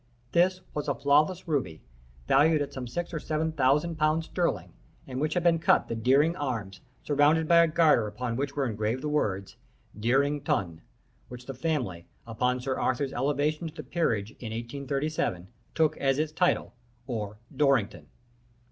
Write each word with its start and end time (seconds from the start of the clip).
This 0.31 0.61
was 0.73 0.87
a 0.87 0.95
flawless 0.95 1.47
ruby, 1.47 1.83
valued 2.27 2.59
at 2.63 2.73
some 2.73 2.87
six 2.87 3.13
or 3.13 3.19
seven 3.19 3.51
thousand 3.51 3.97
pounds 3.97 4.25
sterling, 4.25 4.73
in 5.05 5.19
which 5.19 5.35
had 5.35 5.43
been 5.43 5.59
cut 5.59 5.87
the 5.89 5.93
Deering 5.95 6.35
arms 6.37 6.81
surrounded 7.03 7.47
by 7.47 7.57
a 7.63 7.67
garter 7.67 8.07
upon 8.07 8.35
which 8.35 8.55
were 8.55 8.65
engraved 8.65 9.03
the 9.03 9.07
words, 9.09 9.57
'Deering 9.99 10.41
Ton,' 10.41 10.81
which 11.29 11.45
the 11.45 11.53
family, 11.53 12.07
upon 12.25 12.59
Sir 12.59 12.77
Arthur's 12.79 13.13
elevation 13.13 13.67
to 13.67 13.75
the 13.75 13.83
peerage 13.83 14.31
in 14.39 14.51
1836, 14.51 15.41
took 15.75 15.95
as 15.97 16.17
its 16.17 16.31
title, 16.31 16.73
or 17.05 17.37
Dorrington. 17.55 18.07